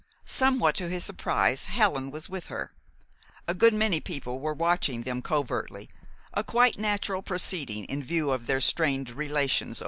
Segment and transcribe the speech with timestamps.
[0.25, 2.71] Somewhat to his surprise, Helen was with her.
[3.47, 5.91] A good many people were watching them covertly,
[6.33, 9.79] a quite natural proceeding in view of their strained relations overnight.